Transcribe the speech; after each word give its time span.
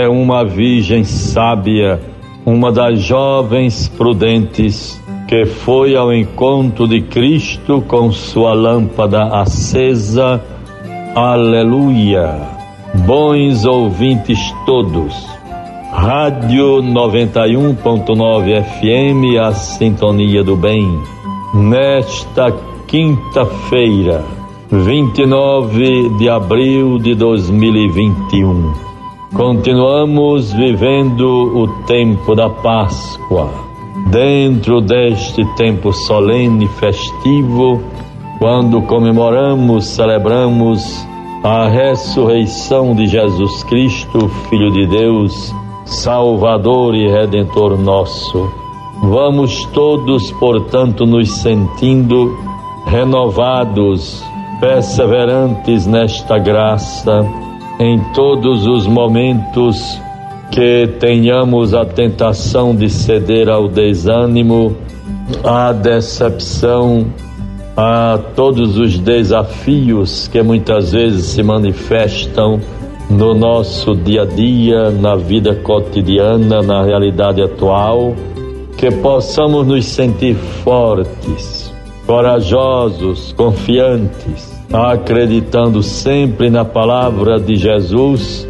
É 0.00 0.08
uma 0.08 0.46
virgem 0.46 1.04
sábia, 1.04 2.00
uma 2.46 2.72
das 2.72 3.02
jovens 3.02 3.86
prudentes 3.86 4.98
que 5.28 5.44
foi 5.44 5.94
ao 5.94 6.10
encontro 6.10 6.88
de 6.88 7.02
Cristo 7.02 7.84
com 7.86 8.10
sua 8.10 8.54
lâmpada 8.54 9.24
acesa. 9.24 10.42
Aleluia! 11.14 12.34
Bons 13.06 13.66
ouvintes 13.66 14.38
todos. 14.64 15.14
Rádio 15.92 16.80
91.9 16.82 18.64
FM, 18.64 19.38
a 19.38 19.52
sintonia 19.52 20.42
do 20.42 20.56
bem. 20.56 20.98
Nesta 21.52 22.50
quinta-feira, 22.88 24.24
29 24.70 26.16
de 26.16 26.30
abril 26.30 26.98
de 26.98 27.14
2021. 27.14 28.89
Continuamos 29.34 30.52
vivendo 30.52 31.24
o 31.24 31.68
tempo 31.84 32.34
da 32.34 32.50
Páscoa. 32.50 33.48
Dentro 34.10 34.80
deste 34.80 35.44
tempo 35.54 35.92
solene 35.92 36.66
festivo, 36.66 37.80
quando 38.40 38.82
comemoramos, 38.82 39.86
celebramos 39.86 41.06
a 41.44 41.68
ressurreição 41.68 42.92
de 42.94 43.06
Jesus 43.06 43.62
Cristo, 43.64 44.28
Filho 44.48 44.72
de 44.72 44.86
Deus, 44.88 45.54
Salvador 45.84 46.96
e 46.96 47.08
Redentor 47.08 47.78
nosso. 47.78 48.50
Vamos 49.00 49.64
todos, 49.66 50.32
portanto, 50.32 51.06
nos 51.06 51.30
sentindo 51.30 52.36
renovados 52.84 54.24
perseverantes 54.60 55.86
nesta 55.86 56.36
graça, 56.36 57.24
em 57.80 57.98
todos 58.12 58.66
os 58.66 58.86
momentos 58.86 59.98
que 60.52 60.86
tenhamos 61.00 61.72
a 61.72 61.86
tentação 61.86 62.76
de 62.76 62.90
ceder 62.90 63.48
ao 63.48 63.68
desânimo, 63.68 64.76
à 65.42 65.72
decepção, 65.72 67.06
a 67.74 68.20
todos 68.36 68.76
os 68.76 68.98
desafios 68.98 70.28
que 70.28 70.42
muitas 70.42 70.92
vezes 70.92 71.24
se 71.24 71.42
manifestam 71.42 72.60
no 73.08 73.32
nosso 73.32 73.94
dia 73.94 74.22
a 74.22 74.26
dia, 74.26 74.90
na 74.90 75.16
vida 75.16 75.54
cotidiana, 75.54 76.60
na 76.60 76.84
realidade 76.84 77.40
atual, 77.40 78.14
que 78.76 78.90
possamos 78.90 79.66
nos 79.66 79.86
sentir 79.86 80.34
fortes, 80.34 81.72
corajosos, 82.06 83.32
confiantes, 83.32 84.59
acreditando 84.72 85.82
sempre 85.82 86.48
na 86.48 86.64
palavra 86.64 87.40
de 87.40 87.56
Jesus, 87.56 88.48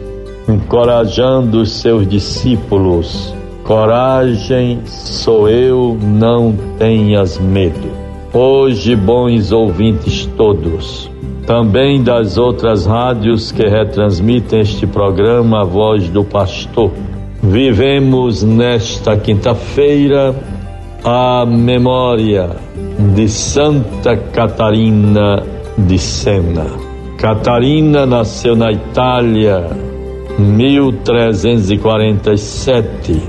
encorajando 0.49 1.63
os 1.63 1.73
seus 1.73 2.07
discípulos. 2.07 3.35
Coragem, 3.65 4.81
sou 4.85 5.49
eu, 5.49 5.97
não 6.01 6.55
tenhas 6.79 7.39
medo. 7.39 7.89
Hoje, 8.33 8.95
bons 8.95 9.51
ouvintes 9.51 10.27
todos, 10.37 11.11
também 11.47 12.03
das 12.03 12.37
outras 12.37 12.87
rádios 12.87 13.51
que 13.51 13.67
retransmitem 13.67 14.61
este 14.61 14.87
programa, 14.87 15.63
A 15.63 15.65
Voz 15.65 16.09
do 16.09 16.23
Pastor. 16.23 16.91
Vivemos 17.43 18.43
nesta 18.43 19.17
quinta-feira 19.17 20.35
a 21.03 21.47
memória 21.47 22.51
de 23.15 23.29
Santa 23.29 24.17
Catarina 24.17 25.60
de 25.87 25.99
Sena. 25.99 26.67
Catarina 27.17 28.05
nasceu 28.07 28.57
na 28.57 28.73
Itália 28.73 29.69
1347. 30.39 33.23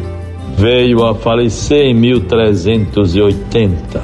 Veio 0.58 1.06
a 1.06 1.14
falecer 1.16 1.88
em 1.88 1.94
1380. 1.94 4.02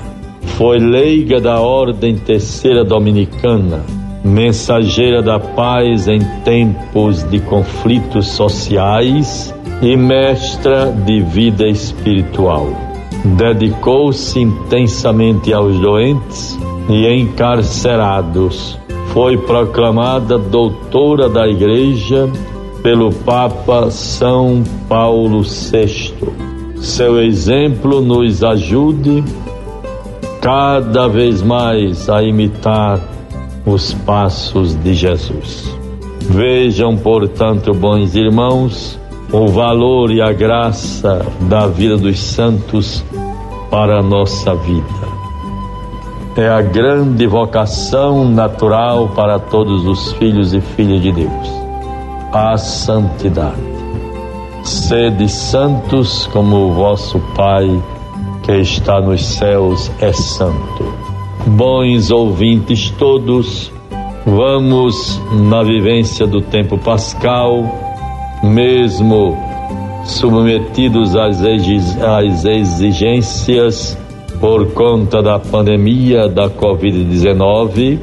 Foi 0.57 0.79
leiga 0.79 1.39
da 1.39 1.59
Ordem 1.59 2.17
Terceira 2.17 2.83
Dominicana, 2.83 3.85
mensageira 4.23 5.21
da 5.21 5.39
paz 5.39 6.07
em 6.07 6.19
tempos 6.43 7.21
de 7.29 7.39
conflitos 7.39 8.29
sociais 8.29 9.53
e 9.81 9.95
mestra 9.95 10.91
de 10.91 11.21
vida 11.21 11.67
espiritual. 11.67 12.67
Dedicou-se 13.23 14.39
intensamente 14.39 15.53
aos 15.53 15.79
doentes 15.79 16.57
e 16.89 17.07
encarcerados. 17.13 18.77
Foi 19.13 19.37
proclamada 19.37 20.37
doutora 20.37 21.29
da 21.29 21.47
Igreja 21.47 22.29
pelo 22.81 23.11
Papa 23.11 23.89
São 23.89 24.63
Paulo 24.87 25.41
VI. 25.41 26.13
Seu 26.77 27.21
exemplo 27.21 28.01
nos 28.01 28.43
ajude 28.43 29.23
cada 30.41 31.07
vez 31.07 31.41
mais 31.41 32.09
a 32.09 32.21
imitar 32.21 32.99
os 33.65 33.93
passos 33.93 34.75
de 34.75 34.93
Jesus. 34.93 35.75
Vejam, 36.29 36.95
portanto, 36.95 37.73
bons 37.73 38.15
irmãos, 38.15 38.99
o 39.31 39.47
valor 39.47 40.11
e 40.11 40.21
a 40.21 40.31
graça 40.31 41.25
da 41.41 41.67
vida 41.67 41.97
dos 41.97 42.19
santos 42.19 43.03
para 43.69 43.99
a 43.99 44.03
nossa 44.03 44.55
vida 44.55 45.16
é 46.39 46.49
a 46.49 46.61
grande 46.61 47.25
vocação 47.25 48.29
natural 48.29 49.09
para 49.09 49.39
todos 49.39 49.85
os 49.85 50.11
filhos 50.13 50.53
e 50.53 50.61
filhas 50.61 51.01
de 51.01 51.11
Deus 51.11 51.67
a 52.31 52.57
santidade. 52.57 53.55
Sede 54.63 55.29
santos 55.29 56.27
como 56.27 56.67
o 56.67 56.73
vosso 56.73 57.19
Pai 57.35 57.67
que 58.43 58.51
está 58.53 58.99
nos 59.01 59.25
céus 59.25 59.91
é 60.01 60.11
santo. 60.13 60.93
Bons 61.47 62.11
ouvintes 62.11 62.89
todos, 62.91 63.71
vamos 64.25 65.21
na 65.49 65.63
vivência 65.63 66.27
do 66.27 66.41
tempo 66.41 66.77
pascal, 66.77 67.63
mesmo 68.43 69.37
submetidos 70.03 71.15
às 71.15 71.41
exigências 72.45 73.97
por 74.39 74.67
conta 74.73 75.21
da 75.21 75.39
pandemia 75.39 76.27
da 76.27 76.49
Covid-19, 76.49 77.99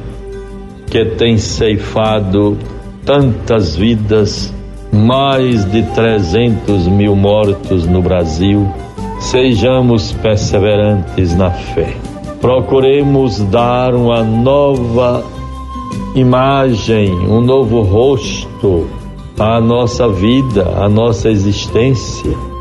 que 0.89 1.05
tem 1.17 1.37
ceifado 1.37 2.57
tantas 3.05 3.75
vidas, 3.75 4.53
mais 4.91 5.65
de 5.65 5.83
300 5.93 6.87
mil 6.87 7.15
mortos 7.15 7.85
no 7.85 8.01
Brasil. 8.01 8.67
Sejamos 9.19 10.11
perseverantes 10.13 11.35
na 11.35 11.51
fé. 11.51 11.95
Procuremos 12.41 13.39
dar 13.43 13.93
uma 13.95 14.23
nova 14.23 15.23
imagem, 16.15 17.11
um 17.13 17.41
novo 17.41 17.81
rosto 17.81 18.87
à 19.39 19.59
nossa 19.59 20.07
vida, 20.07 20.73
à 20.77 20.87
nossa 20.87 21.29
existência 21.29 22.54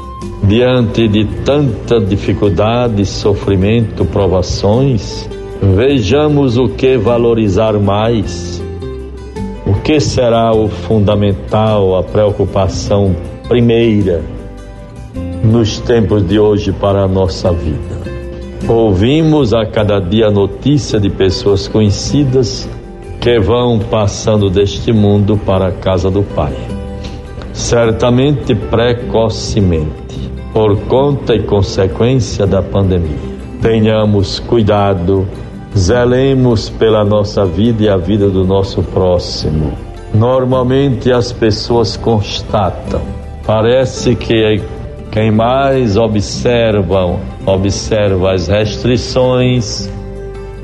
diante 0.47 1.09
de 1.09 1.25
tanta 1.45 1.99
dificuldade, 1.99 3.05
sofrimento, 3.07 4.05
provações, 4.05 5.29
vejamos 5.61 6.59
o 6.59 6.69
que 6.69 6.97
valorizar 6.97 7.75
mais. 7.75 8.62
O 9.67 9.75
que 9.81 9.99
será 9.99 10.53
o 10.53 10.69
fundamental, 10.69 11.97
a 11.97 12.03
preocupação 12.03 13.17
primeira 13.49 14.23
nos 15.43 15.79
tempos 15.81 16.26
de 16.26 16.38
hoje 16.38 16.73
para 16.73 17.03
a 17.03 17.09
nossa 17.09 17.50
vida? 17.50 18.05
Ouvimos 18.69 19.53
a 19.53 19.65
cada 19.67 19.99
dia 19.99 20.31
notícia 20.31 21.00
de 21.00 21.11
pessoas 21.11 21.67
conhecidas 21.69 22.69
que 23.21 23.38
vão 23.38 23.79
passando 23.79 24.50
deste 24.50 24.93
mundo 24.93 25.38
para 25.38 25.69
a 25.69 25.73
casa 25.73 26.11
do 26.11 26.23
Pai. 26.23 26.55
Certamente 27.53 28.55
precocemente 28.55 30.04
por 30.55 30.79
conta 30.83 31.35
e 31.35 31.43
consequência 31.43 32.47
da 32.47 32.62
pandemia. 32.62 33.35
Tenhamos 33.61 34.39
cuidado, 34.39 35.27
zelemos 35.77 36.71
pela 36.71 37.05
nossa 37.05 37.45
vida 37.45 37.83
e 37.83 37.89
a 37.89 37.97
vida 37.97 38.31
do 38.31 38.45
nosso 38.45 38.81
próximo. 38.81 39.73
Normalmente 40.15 41.11
as 41.11 41.33
pessoas 41.33 41.97
constatam, 41.97 43.03
parece 43.45 44.15
que 44.15 44.62
quem 45.11 45.33
mais 45.33 45.97
observa, 45.97 47.19
observa 47.45 48.33
as 48.33 48.47
restrições, 48.47 49.91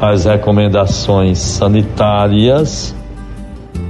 as 0.01 0.25
recomendações 0.25 1.39
sanitárias, 1.39 2.95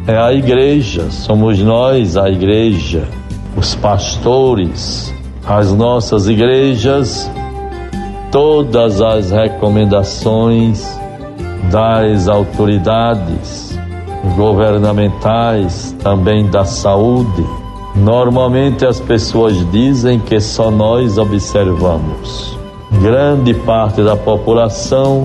é 0.06 0.16
a 0.16 0.32
igreja, 0.32 1.10
somos 1.10 1.58
nós 1.58 2.16
a 2.16 2.30
igreja, 2.30 3.06
os 3.54 3.74
pastores, 3.74 5.12
as 5.46 5.72
nossas 5.72 6.28
igrejas 6.28 7.30
todas 8.30 9.00
as 9.00 9.30
recomendações 9.30 10.98
das 11.70 12.28
autoridades 12.28 13.78
governamentais, 14.36 15.96
também 16.02 16.48
da 16.48 16.64
saúde, 16.64 17.44
Normalmente 17.94 18.86
as 18.86 19.00
pessoas 19.00 19.54
dizem 19.70 20.20
que 20.20 20.40
só 20.40 20.70
nós 20.70 21.18
observamos. 21.18 22.56
Grande 23.02 23.52
parte 23.52 24.02
da 24.02 24.16
população 24.16 25.24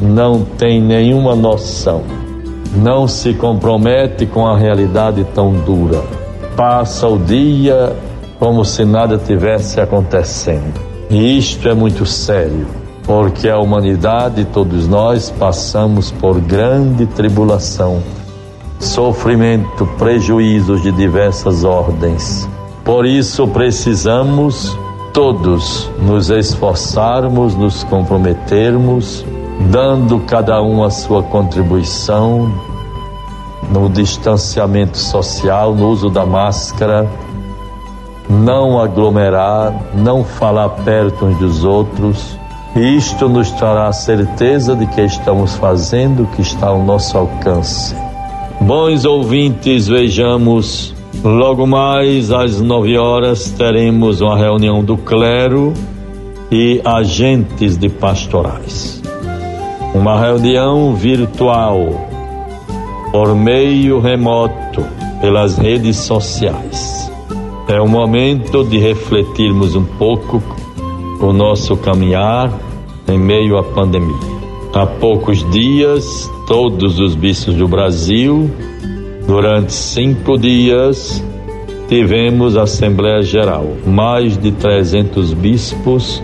não 0.00 0.42
tem 0.42 0.80
nenhuma 0.80 1.34
noção, 1.34 2.02
não 2.74 3.06
se 3.06 3.34
compromete 3.34 4.26
com 4.26 4.46
a 4.46 4.56
realidade 4.56 5.24
tão 5.34 5.52
dura. 5.52 6.02
Passa 6.56 7.06
o 7.06 7.18
dia 7.18 7.94
como 8.38 8.64
se 8.64 8.84
nada 8.84 9.18
tivesse 9.18 9.80
acontecendo. 9.80 10.80
E 11.08 11.38
isto 11.38 11.68
é 11.68 11.74
muito 11.74 12.04
sério, 12.04 12.66
porque 13.04 13.48
a 13.48 13.58
humanidade, 13.58 14.44
todos 14.46 14.88
nós, 14.88 15.30
passamos 15.30 16.10
por 16.10 16.40
grande 16.40 17.06
tribulação, 17.06 18.02
sofrimento, 18.80 19.86
prejuízos 19.98 20.82
de 20.82 20.92
diversas 20.92 21.64
ordens. 21.64 22.48
Por 22.84 23.06
isso 23.06 23.46
precisamos 23.48 24.76
todos 25.12 25.90
nos 26.02 26.28
esforçarmos, 26.28 27.54
nos 27.54 27.84
comprometermos, 27.84 29.24
dando 29.70 30.20
cada 30.20 30.60
um 30.60 30.84
a 30.84 30.90
sua 30.90 31.22
contribuição 31.22 32.52
no 33.70 33.88
distanciamento 33.88 34.98
social, 34.98 35.74
no 35.74 35.88
uso 35.88 36.10
da 36.10 36.26
máscara 36.26 37.08
não 38.28 38.80
aglomerar, 38.80 39.72
não 39.94 40.24
falar 40.24 40.68
perto 40.68 41.26
uns 41.26 41.38
dos 41.38 41.64
outros. 41.64 42.38
Isto 42.74 43.28
nos 43.28 43.50
trará 43.52 43.88
a 43.88 43.92
certeza 43.92 44.74
de 44.74 44.86
que 44.86 45.00
estamos 45.00 45.56
fazendo 45.56 46.24
o 46.24 46.26
que 46.26 46.42
está 46.42 46.68
ao 46.68 46.82
nosso 46.82 47.16
alcance. 47.16 47.94
Bons 48.60 49.04
ouvintes, 49.04 49.86
vejamos. 49.88 50.94
Logo 51.24 51.66
mais 51.66 52.30
às 52.30 52.60
nove 52.60 52.98
horas 52.98 53.50
teremos 53.50 54.20
uma 54.20 54.36
reunião 54.36 54.84
do 54.84 54.96
clero 54.98 55.72
e 56.50 56.80
agentes 56.84 57.78
de 57.78 57.88
pastorais. 57.88 59.02
Uma 59.94 60.20
reunião 60.20 60.94
virtual 60.94 61.78
por 63.10 63.34
meio 63.34 63.98
remoto 63.98 64.84
pelas 65.22 65.56
redes 65.56 65.96
sociais 65.96 66.95
é 67.68 67.80
o 67.80 67.88
momento 67.88 68.62
de 68.62 68.78
refletirmos 68.78 69.74
um 69.74 69.84
pouco 69.84 70.42
o 71.20 71.32
nosso 71.32 71.76
caminhar 71.76 72.52
em 73.08 73.18
meio 73.18 73.58
à 73.58 73.62
pandemia. 73.64 74.36
Há 74.72 74.86
poucos 74.86 75.48
dias, 75.50 76.30
todos 76.46 77.00
os 77.00 77.14
bispos 77.14 77.54
do 77.54 77.66
Brasil, 77.66 78.50
durante 79.26 79.72
cinco 79.72 80.38
dias, 80.38 81.24
tivemos 81.88 82.56
Assembleia 82.56 83.22
Geral. 83.22 83.66
Mais 83.86 84.36
de 84.36 84.52
300 84.52 85.32
bispos, 85.32 86.22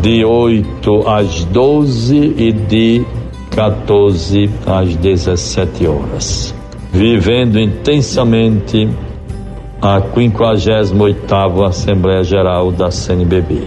de 0.00 0.24
8 0.24 1.08
às 1.08 1.44
12 1.44 2.34
e 2.36 2.52
de 2.52 3.04
14 3.50 4.50
às 4.66 4.96
17 4.96 5.86
horas. 5.86 6.54
Vivendo 6.92 7.60
intensamente 7.60 8.88
a 9.82 10.00
58ª 10.00 11.66
Assembleia 11.66 12.22
Geral 12.22 12.70
da 12.70 12.88
CNBB. 12.88 13.66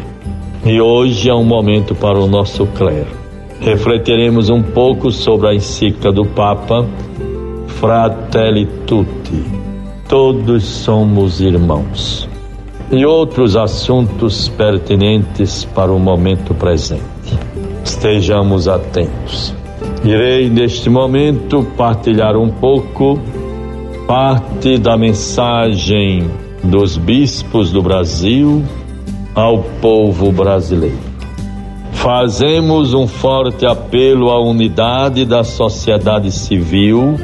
E 0.66 0.80
hoje 0.80 1.30
é 1.30 1.34
um 1.34 1.44
momento 1.44 1.94
para 1.94 2.18
o 2.18 2.26
nosso 2.26 2.66
clero. 2.68 3.10
Refletiremos 3.60 4.50
um 4.50 4.64
pouco 4.64 5.12
sobre 5.12 5.50
a 5.50 5.54
encíclica 5.54 6.14
do 6.14 6.26
Papa 6.26 6.88
Fratelli 7.68 8.66
Tutti. 8.88 9.44
Todos 10.08 10.64
somos 10.64 11.42
irmãos. 11.42 12.30
E 12.90 13.06
outros 13.06 13.58
assuntos 13.58 14.48
pertinentes 14.48 15.66
para 15.66 15.92
o 15.92 16.00
momento 16.00 16.54
presente. 16.54 17.04
Estejamos 17.84 18.70
atentos. 18.70 19.54
Irei, 20.06 20.50
neste 20.50 20.90
momento, 20.90 21.68
partilhar 21.76 22.38
um 22.38 22.50
pouco 22.50 23.20
parte 24.08 24.78
da 24.78 24.96
mensagem 24.96 26.30
dos 26.64 26.96
bispos 26.96 27.72
do 27.72 27.82
Brasil 27.82 28.64
ao 29.34 29.64
povo 29.82 30.32
brasileiro. 30.32 31.16
Fazemos 31.94 32.94
um 32.94 33.08
forte 33.08 33.66
apelo 33.66 34.30
à 34.30 34.40
unidade 34.40 35.26
da 35.26 35.44
sociedade 35.44 36.32
civil, 36.32 37.16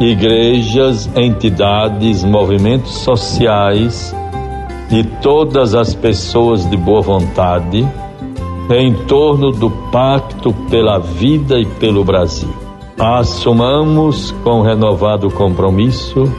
igrejas, 0.00 1.08
entidades, 1.16 2.24
movimentos 2.24 2.94
sociais 2.98 4.14
e 4.90 5.04
todas 5.22 5.74
as 5.74 5.94
pessoas 5.94 6.68
de 6.68 6.76
boa 6.76 7.00
vontade 7.00 7.86
em 8.70 8.92
torno 9.06 9.52
do 9.52 9.70
pacto 9.70 10.52
pela 10.68 10.98
vida 10.98 11.60
e 11.60 11.66
pelo 11.66 12.04
Brasil 12.04 12.71
assumamos 12.98 14.30
com 14.42 14.62
renovado 14.62 15.30
compromisso 15.30 16.30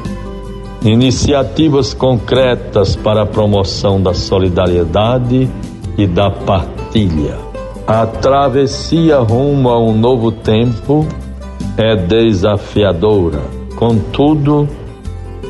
iniciativas 0.84 1.94
concretas 1.94 2.96
para 2.96 3.24
a 3.24 3.26
promoção 3.26 4.02
da 4.02 4.14
solidariedade 4.14 5.50
e 5.98 6.06
da 6.06 6.30
partilha. 6.30 7.38
A 7.88 8.06
travessia 8.06 9.20
rumo 9.20 9.70
a 9.70 9.80
um 9.80 9.98
novo 9.98 10.32
tempo 10.32 11.06
é 11.78 11.96
desafiadora, 11.96 13.42
contudo, 13.76 14.68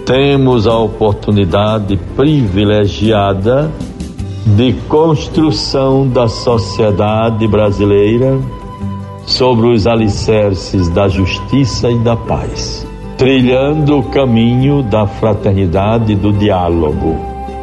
temos 0.05 0.67
a 0.67 0.77
oportunidade 0.77 1.97
privilegiada 2.15 3.71
de 4.45 4.73
construção 4.87 6.07
da 6.07 6.27
sociedade 6.27 7.47
brasileira 7.47 8.39
sobre 9.25 9.67
os 9.67 9.87
alicerces 9.87 10.89
da 10.89 11.07
justiça 11.07 11.89
e 11.89 11.97
da 11.99 12.15
paz, 12.15 12.85
trilhando 13.17 13.99
o 13.99 14.03
caminho 14.03 14.83
da 14.83 15.07
fraternidade 15.07 16.13
e 16.13 16.15
do 16.15 16.31
diálogo. 16.33 17.15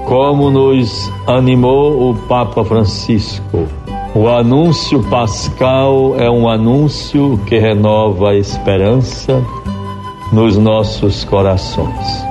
Como 0.06 0.50
nos 0.50 1.10
animou 1.26 2.10
o 2.10 2.14
Papa 2.26 2.64
Francisco, 2.64 3.68
o 4.14 4.26
anúncio 4.28 5.02
pascal 5.04 6.16
é 6.18 6.28
um 6.28 6.48
anúncio 6.48 7.38
que 7.46 7.58
renova 7.58 8.30
a 8.30 8.36
esperança 8.36 9.40
nos 10.32 10.56
nossos 10.56 11.22
corações. 11.24 12.24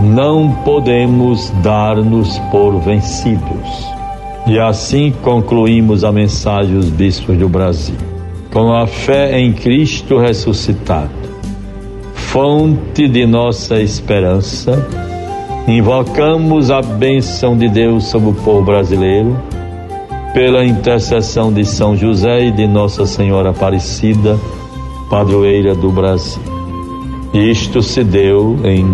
Não 0.00 0.50
podemos 0.64 1.50
dar-nos 1.62 2.38
por 2.50 2.78
vencidos. 2.80 3.90
E 4.46 4.58
assim 4.58 5.12
concluímos 5.22 6.02
a 6.02 6.10
mensagem 6.10 6.74
dos 6.74 6.88
bispos 6.88 7.36
do 7.36 7.48
Brasil 7.48 8.19
com 8.52 8.72
a 8.72 8.86
fé 8.86 9.38
em 9.38 9.52
Cristo 9.52 10.18
ressuscitado, 10.18 11.10
fonte 12.14 13.06
de 13.06 13.24
nossa 13.24 13.80
esperança, 13.80 14.86
invocamos 15.68 16.70
a 16.70 16.82
bênção 16.82 17.56
de 17.56 17.68
Deus 17.68 18.04
sobre 18.04 18.30
o 18.30 18.34
povo 18.34 18.62
brasileiro, 18.62 19.36
pela 20.34 20.64
intercessão 20.64 21.52
de 21.52 21.64
São 21.64 21.96
José 21.96 22.46
e 22.46 22.50
de 22.50 22.66
Nossa 22.66 23.06
Senhora 23.06 23.50
Aparecida, 23.50 24.38
padroeira 25.08 25.74
do 25.74 25.90
Brasil. 25.90 26.42
Isto 27.32 27.82
se 27.82 28.02
deu 28.02 28.58
em, 28.64 28.84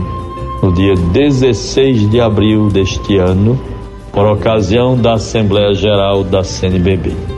no 0.63 0.73
dia 0.73 0.95
16 1.13 2.11
de 2.11 2.21
abril 2.21 2.69
deste 2.69 3.17
ano, 3.17 3.59
por 4.13 4.27
ocasião 4.27 4.97
da 4.97 5.15
Assembleia 5.15 5.75
Geral 5.75 6.25
da 6.25 6.43
CNBB. 6.43 7.36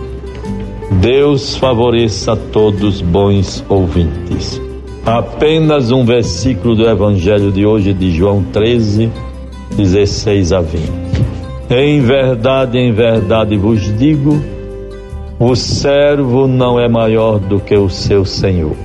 Deus 1.00 1.56
favoreça 1.56 2.32
a 2.32 2.36
todos 2.36 3.00
bons 3.00 3.64
ouvintes. 3.68 4.60
Apenas 5.06 5.92
um 5.92 6.04
versículo 6.04 6.74
do 6.74 6.88
Evangelho 6.88 7.52
de 7.52 7.64
hoje, 7.64 7.94
de 7.94 8.10
João 8.10 8.42
13, 8.42 9.08
16 9.76 10.52
a 10.52 10.60
20. 10.60 10.90
Em 11.70 12.00
verdade, 12.00 12.78
em 12.78 12.90
verdade 12.92 13.56
vos 13.56 13.96
digo: 13.96 14.42
o 15.38 15.54
servo 15.54 16.48
não 16.48 16.80
é 16.80 16.88
maior 16.88 17.38
do 17.38 17.60
que 17.60 17.76
o 17.76 17.88
seu 17.88 18.24
senhor, 18.24 18.76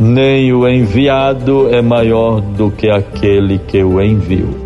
nem 0.00 0.54
o 0.54 0.66
enviado 0.66 1.68
é 1.68 1.82
maior 1.82 2.40
do 2.40 2.70
que 2.70 2.88
aquele 2.88 3.58
que 3.58 3.84
o 3.84 4.00
enviou. 4.00 4.65